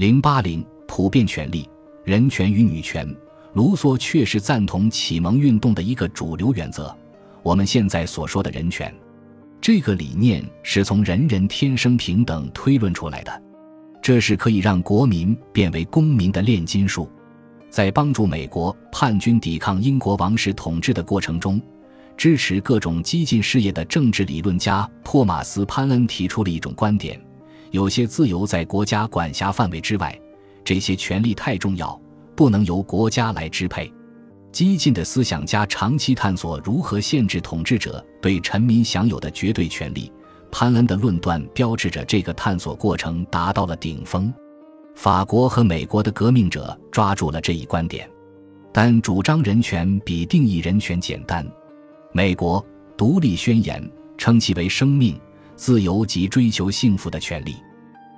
[0.00, 1.68] 零八零普遍权利、
[2.04, 3.06] 人权与女权，
[3.52, 6.96] 卢梭确实赞同启蒙运动的一个主流原则。
[7.42, 8.90] 我们现在所说的人权，
[9.60, 13.42] 这个理念是从人人天生平等推论出来的，
[14.00, 17.06] 这是可以让国民变为公民的炼金术。
[17.68, 21.60] 在帮助美国叛军抵抗英国王室统治的过程中，
[22.16, 27.20] 支持各种激进事业的政治理论家托马斯·潘恩提出了一种观点：
[27.70, 30.18] 有些自由在国家管辖范围之外，
[30.64, 31.98] 这些权利太重要，
[32.34, 33.92] 不能由国家来支配。
[34.52, 40.12] 激进的思想家长期探索如何限制统治者对臣民享有的绝对权利。
[40.50, 44.34] 潘恩的论断标志着这个探索过程达到了顶峰。
[44.96, 48.10] 法国和美国的革命者抓住了这一观点，
[48.72, 51.46] 但主张人权比定义人权简单。
[52.12, 52.64] 美国
[52.96, 55.16] 独立宣言称其为生命、
[55.60, 57.56] 自由及追求幸福的权利。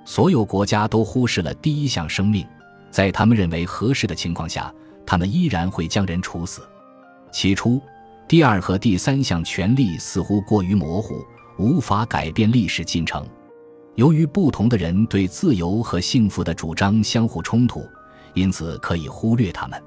[0.05, 2.47] 所有国家都忽视了第一项生命，
[2.89, 4.73] 在他们认为合适的情况下，
[5.05, 6.61] 他们依然会将人处死。
[7.33, 7.81] 起初，
[8.29, 11.21] 第二和第三项权利似乎过于模糊，
[11.59, 13.27] 无法改变历史进程。
[13.95, 17.85] 由于不同的人对自由和幸福的主张相互冲突，
[18.35, 19.83] 因此可以忽略他们。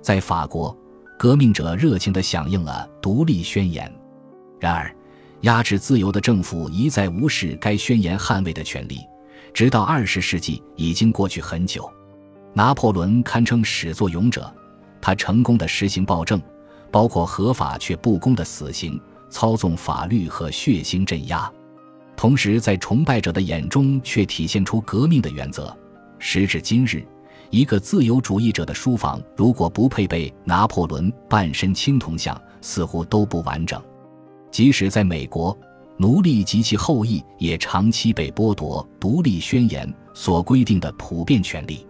[0.00, 0.76] 在法国，
[1.18, 3.92] 革命者热情地响应了独立宣言。
[4.60, 4.94] 然而，
[5.42, 9.00] 压制自由的政府一再无视该宣言捍卫的权利，
[9.52, 11.90] 直到二十世纪已经过去很久。
[12.54, 14.52] 拿破仑堪称始作俑者，
[15.00, 16.40] 他成功的实行暴政，
[16.92, 21.50] 包括合法却不公的死刑、操纵法律和血腥镇压。
[22.14, 25.76] 同时，在崇拜者的眼中，却体现出革命的原则。
[26.20, 27.04] 时至今日，
[27.50, 33.82] 一个自由主义者的书房如果不配备拿破仑半身青铜像，似乎都不完整。
[34.52, 35.58] 即使在美国，
[35.96, 41.84] 奴隶及其后裔也长期被剥夺《独立宣言》所规定的普遍权利。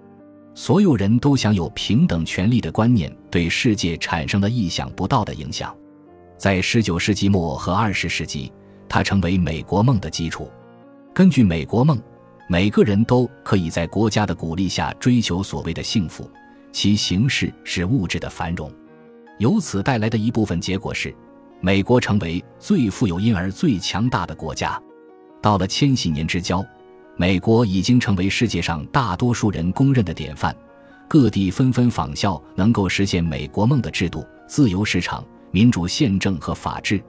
[0.55, 5.77] 所有人都享有平等权利的观念，对世界产生了意想不到的影响。
[6.38, 8.51] 在19世纪末和20世纪。
[8.89, 10.51] 它成为美国梦的基础。
[11.14, 11.98] 根据美国梦，
[12.46, 16.30] 每个人都可以在国家的鼓励下追求所谓的幸福，
[16.72, 18.70] 其形式是物质的繁荣。
[19.39, 21.14] 由此带来的一部分结果是，
[21.62, 24.78] 美国成为最富有因而最强大的国家。
[25.40, 26.64] 到了千禧年之交，
[27.17, 30.55] 美国已经成为世界上大多数人公认的典范，
[31.08, 37.02] 各地纷纷仿效能够实现美国梦的制度：自由市场、民主宪政和法治。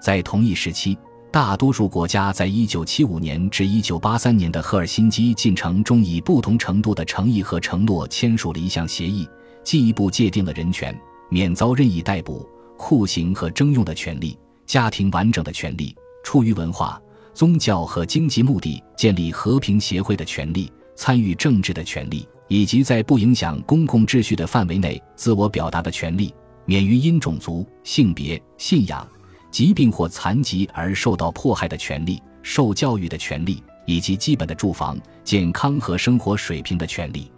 [0.00, 0.96] 在同一时期。
[1.30, 9.28] 大多数国家在1975年至1983年的赫尔辛基进程中，以不同程度的诚意和承诺签署了一项协议，
[9.62, 10.98] 进一步界定了人权、
[11.28, 12.48] 免遭任意逮捕、
[12.78, 15.94] 酷刑和征用的权利、家庭完整的权利、
[16.24, 16.98] 出于文化、
[17.34, 26.32] 宗教和经济目的建立和平协会的权利、参与政治的权利，以及在不影响公共秩序的范围内自我表达的权利，
[26.64, 29.06] 免于因种族、性别、信仰。
[29.50, 37.32] 疾病或残疾而受到迫害的权利、受教育的权利，以及基本的住房、健康和生活水平的权利。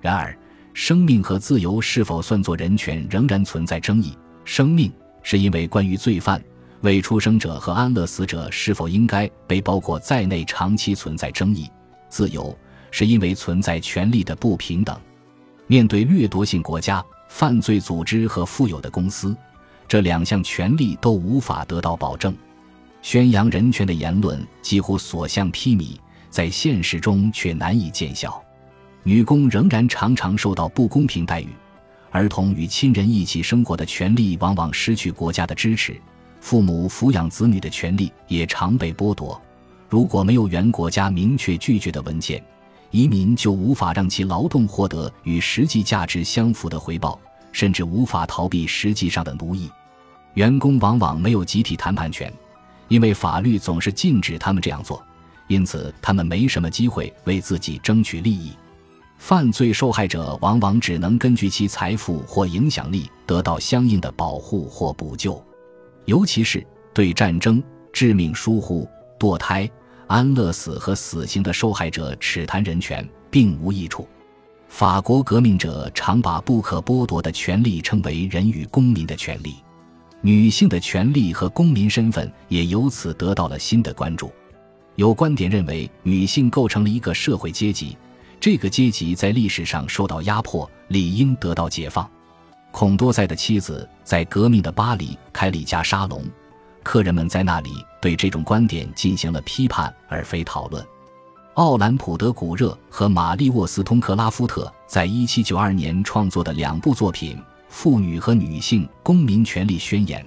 [0.00, 0.38] 然而，
[0.74, 4.16] 生命和自由是否算作人权仍然存在争议。
[4.46, 4.90] 生命
[5.22, 6.42] 是因为关于罪犯、
[6.82, 11.66] 未出生者和安乐死者是否应该被包括在内长期存在争议；
[12.08, 12.56] 自由
[12.92, 14.96] 是因为存在权利的不平等。
[15.66, 19.36] 面对掠夺性国家、犯罪组织和富有的公司。
[19.88, 22.32] 这两项权利都无法得到保证，
[23.02, 25.96] 宣扬人权的言论几乎所向披靡，
[26.30, 28.40] 在现实中却难以见效。
[29.02, 31.48] 女工仍然常常受到不公平待遇，
[32.16, 36.00] 儿童与亲人一起生活的权利往往失去国家的支持，
[36.40, 39.38] 父母抚养子女的权利也常被剥夺。
[39.86, 42.42] 如果没有原国家明确拒绝的文件，
[42.90, 47.20] 移民就无法让其劳动获得与实际价值相符的回报。
[47.52, 49.70] 甚至无法逃避实际上的奴役，
[50.34, 52.32] 员工往往没有集体谈判权，
[52.88, 55.02] 因为法律总是禁止他们这样做，
[55.48, 58.52] 因此他们没什么机会为自己争取利益。
[59.18, 65.42] 犯罪受害者往往只能根据其财富或影响力得到相应的保护或补救，
[66.04, 66.64] 尤其是
[66.94, 69.68] 对战争、致命疏忽、堕胎、
[70.06, 74.06] 安乐死和死刑的受害者，耻谈人权并无益处。
[74.68, 79.56] 法国革命者常把不可剥夺的权利称为人与公民的权利，
[80.20, 84.30] 女性的权利和公民身份也由此得到了新的关注。
[84.96, 87.96] 有观点认为，女性构成了一个社会阶级，
[88.38, 92.08] 这个阶级在历史上受到压迫，理应得到解放。
[92.70, 96.22] 孔多塞的妻子在革命的巴黎开了一家沙龙，
[96.82, 100.86] 客人们在那里对这种观点进行了批判而非讨论。
[101.54, 107.34] 奥兰普德古热和玛丽沃斯通克拉夫特在一七九二年创作的两部作品
[107.70, 110.22] 《妇女和女性公民权利宣言》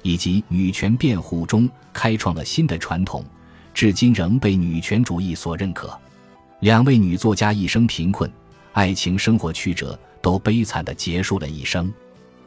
[0.00, 3.22] 以及《女权辩护》中，开创了新的传统，
[3.74, 5.96] 至今仍被女权主义所认可。
[6.60, 8.30] 两位女作家一生贫困，
[8.74, 11.90] 爱情生活曲折，都悲惨地结束了一生。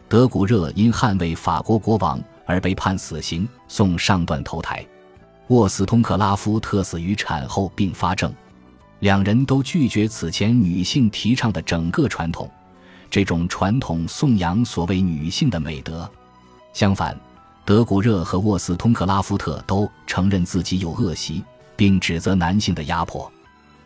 [0.07, 4.86] 德古热因捍卫法国国王而被判死刑，送上断头台。
[5.48, 8.31] 沃斯通克拉夫特死于产后并发症，
[9.00, 12.48] 两人都拒绝此前女性提倡的整个传统，
[13.10, 16.07] 这种传统颂扬所谓女性的美德。
[16.71, 17.19] 相反，
[17.65, 21.44] 德古热和沃斯通克拉夫特都承认自己有恶习，
[21.75, 23.31] 并指责男性的压迫。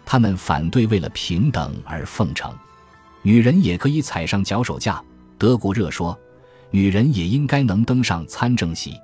[0.09, 2.51] 他们反对为了平等而奉承，
[3.21, 5.03] 女人也可以踩上脚手架。
[5.37, 6.17] 德国热说，
[6.71, 8.95] 女人也应该能登上参政席。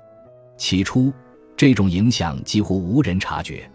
[0.56, 1.12] 起初。
[1.56, 3.70] 这种影响几乎无人察觉，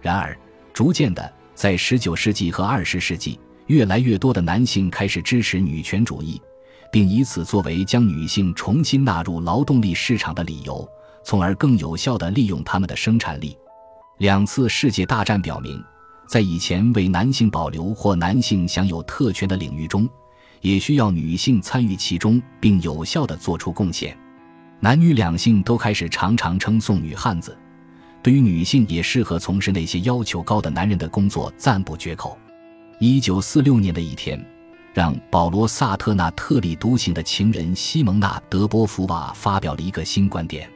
[0.00, 0.38] 然而，
[0.72, 6.40] 逐渐的，在19世纪和20世纪，越来越多的男性开始支持女权主义，
[6.92, 10.88] 并以此作为将女性重新纳入劳动力市场的理由，
[11.24, 13.58] 从而更有效地利用他们的生产力。
[14.18, 15.82] 两次世界大战表明，
[16.26, 20.08] 在以前为男性保留或男性享有特权的领域中，
[20.60, 24.16] 也需要女性参与其中，并有效地做出贡献。
[24.80, 27.56] 男女两性都开始常常称颂女汉子，
[28.22, 32.36] 对于女性也适合从事那些要求高的男人的工作赞不绝口。
[32.98, 34.44] 一九四六年的一天，
[34.92, 40.68] 让保罗·萨特纳特立独行的情人西蒙娜·德波伏娃发表了一个新观点。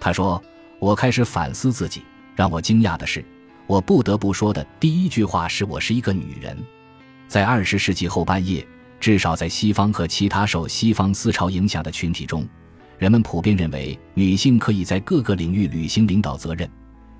[0.00, 0.42] 他说
[0.80, 2.02] ：“我开始反思自己，
[2.34, 3.24] 让我惊讶的是，
[3.68, 6.58] 我不得不说的第一句话是我是一个女人。”
[7.28, 8.66] 在二十世纪后半叶，
[8.98, 12.48] 至少在西方和其他受西方思潮影响的群体中。
[12.96, 16.68] 人们普遍认为女性可以在各个领域履行领导责任，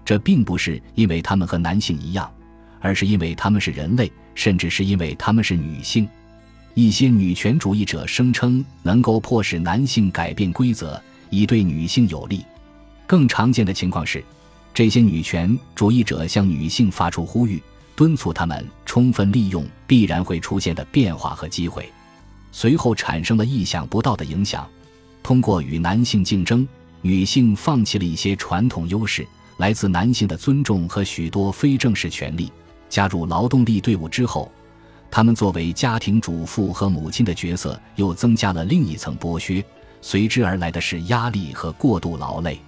[0.04, 2.32] 这并不是因为她们和男性一样，
[2.80, 6.08] 而是因为她们是人类，甚至是因为她们是女性。
[6.72, 12.42] 一些女权主义者声称能够迫使男性改变规则，以对女性有利。
[13.06, 14.24] 更常见的情况是，
[14.78, 17.60] 这些女权主义者向女性发出呼吁，
[17.96, 21.92] 敦促她们充分利用必然会出现的变化和机会，
[22.52, 24.64] 随后产生了意想不到的影响。
[25.20, 26.64] 通过与男性竞争，
[27.02, 29.26] 女性放弃了一些传统优势，
[29.56, 32.48] 来自男性的尊重和许多非正式权利。
[32.88, 34.48] 加入劳动力队伍之后，
[35.10, 39.60] 她们作为家庭主妇和母亲的角色又增加了另一层剥削，
[40.00, 42.60] 随之而来的是压力和过度劳累。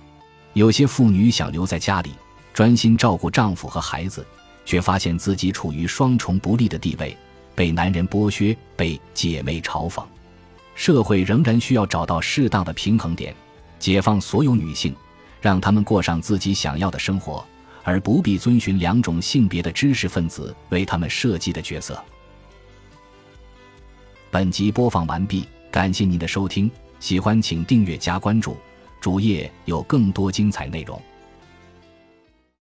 [0.55, 2.11] 有些妇女想留在家里，
[2.53, 4.27] 专心照顾丈夫和孩子，
[4.65, 7.17] 却发现自己处于双重不利的地位：
[7.55, 10.05] 被男人剥削，被姐妹嘲讽。
[10.75, 13.35] 社会仍然需要找到适当的平衡点，
[13.79, 14.95] 解放所有女性，
[15.41, 17.45] 让她们过上自己想要的生活，
[17.85, 22.03] 而不必遵循两种性别的知识分子为他们设计的角色。
[24.31, 28.57] 本集播放完毕，感谢您的收听，喜欢请订阅加关注，
[29.01, 31.01] 主页有更多精彩内容。